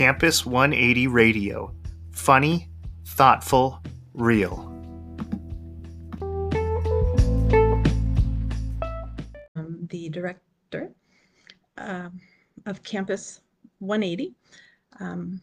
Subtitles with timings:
[0.00, 1.74] Campus 180 Radio.
[2.10, 2.70] Funny,
[3.04, 3.82] thoughtful,
[4.14, 4.60] real.
[9.54, 10.92] Um, the director
[11.76, 12.18] um,
[12.64, 13.42] of Campus
[13.80, 14.32] 180.
[15.00, 15.42] Um,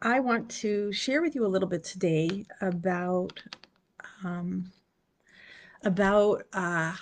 [0.00, 3.42] I want to share with you a little bit today about
[4.24, 4.72] um,
[5.84, 6.94] about uh,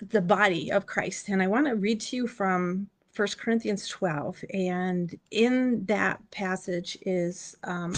[0.00, 4.44] the body of Christ, and I want to read to you from 1 Corinthians 12,
[4.52, 7.94] and in that passage is um,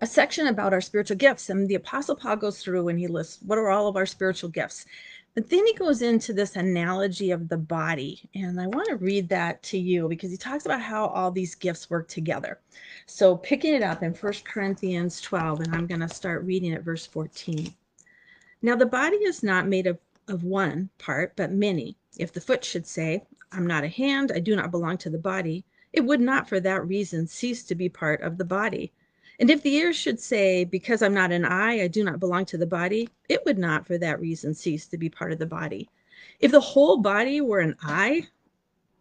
[0.00, 3.38] a section about our spiritual gifts, and the Apostle Paul goes through and he lists
[3.44, 4.86] what are all of our spiritual gifts.
[5.34, 9.28] But then he goes into this analogy of the body, and I want to read
[9.28, 12.58] that to you because he talks about how all these gifts work together.
[13.06, 16.82] So, picking it up in 1 Corinthians 12, and I'm going to start reading at
[16.82, 17.72] verse 14.
[18.62, 19.98] Now, the body is not made of,
[20.30, 21.96] of one part, but many.
[22.16, 25.18] If the foot should say, I'm not a hand, I do not belong to the
[25.18, 28.92] body, it would not for that reason cease to be part of the body.
[29.40, 32.44] And if the ear should say, Because I'm not an eye, I do not belong
[32.46, 35.46] to the body, it would not for that reason cease to be part of the
[35.46, 35.88] body.
[36.38, 38.28] If the whole body were an eye,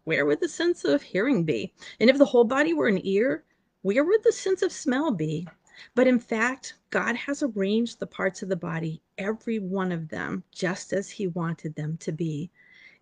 [0.06, 1.74] where would the sense of hearing be?
[2.00, 3.44] And if the whole body were an ear,
[3.82, 5.48] where would the sense of smell be?
[5.96, 10.44] But in fact, God has arranged the parts of the body, every one of them,
[10.52, 12.50] just as He wanted them to be.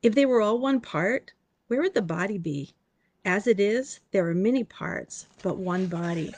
[0.01, 1.33] If they were all one part,
[1.67, 2.73] where would the body be?
[3.25, 6.33] As it is, there are many parts, but one body.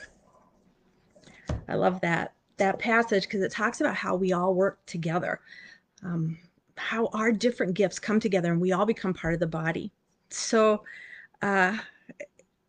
[1.68, 5.40] I love that that passage because it talks about how we all work together,
[6.04, 6.38] um,
[6.76, 9.90] how our different gifts come together, and we all become part of the body.
[10.28, 10.84] So,
[11.42, 11.78] uh,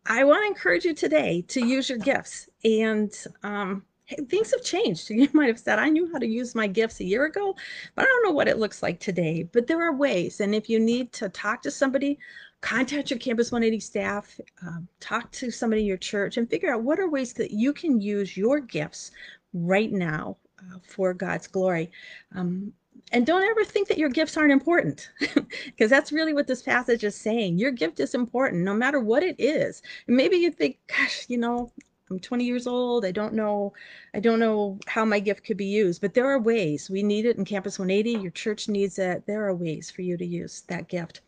[0.06, 2.50] I want to encourage you today to use your gifts.
[2.64, 3.14] And
[3.44, 3.84] um,
[4.30, 5.10] things have changed.
[5.10, 7.56] You might have said, I knew how to use my gifts a year ago,
[7.96, 9.44] but I don't know what it looks like today.
[9.52, 10.40] But there are ways.
[10.40, 12.18] And if you need to talk to somebody,
[12.62, 16.84] contact your Campus 180 staff, um, talk to somebody in your church, and figure out
[16.84, 19.12] what are ways that you can use your gifts
[19.54, 21.92] right now uh, for God's glory.
[22.36, 22.74] Um,
[23.12, 25.10] and don't ever think that your gifts aren't important
[25.66, 27.58] because that's really what this passage is saying.
[27.58, 29.82] Your gift is important no matter what it is.
[30.08, 31.72] And maybe you think, gosh, you know,
[32.10, 33.06] I'm 20 years old.
[33.06, 33.74] I don't know.
[34.14, 36.90] I don't know how my gift could be used, but there are ways.
[36.90, 38.22] We need it in Campus 180.
[38.22, 39.26] Your church needs it.
[39.26, 41.22] There are ways for you to use that gift.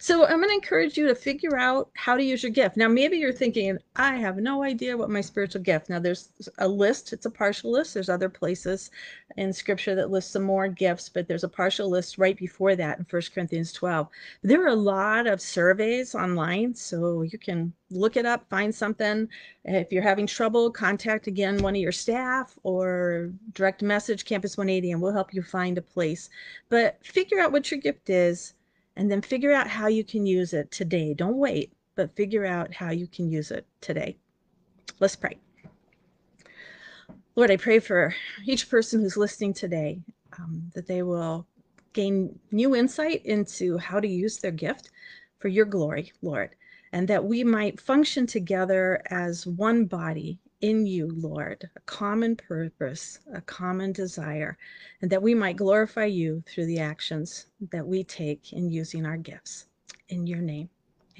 [0.00, 2.76] So I'm going to encourage you to figure out how to use your gift.
[2.76, 5.88] Now, maybe you're thinking, I have no idea what my spiritual gift.
[5.88, 7.12] Now, there's a list.
[7.12, 7.94] It's a partial list.
[7.94, 8.90] There's other places
[9.36, 12.98] in Scripture that list some more gifts, but there's a partial list right before that
[12.98, 14.08] in 1 Corinthians 12.
[14.42, 19.28] There are a lot of surveys online, so you can look it up, find something.
[19.64, 24.92] If you're having trouble, contact again one of your staff or direct message Campus 180,
[24.92, 26.28] and we'll help you find a place.
[26.68, 28.54] But figure out what your gift is
[28.96, 31.14] and then figure out how you can use it today.
[31.14, 34.16] Don't wait, but figure out how you can use it today.
[35.00, 35.38] Let's pray.
[37.36, 38.14] Lord, I pray for
[38.46, 40.00] each person who's listening today
[40.38, 41.46] um, that they will
[41.92, 44.90] gain new insight into how to use their gift
[45.38, 46.54] for your glory, Lord,
[46.92, 53.18] and that we might function together as one body in you, Lord, a common purpose,
[53.34, 54.56] a common desire,
[55.02, 59.18] and that we might glorify you through the actions that we take in using our
[59.18, 59.66] gifts.
[60.08, 60.70] In your name,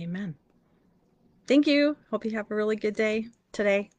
[0.00, 0.34] amen.
[1.46, 1.94] Thank you.
[2.10, 3.90] Hope you have a really good day today.